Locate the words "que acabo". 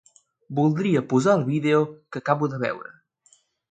2.09-2.53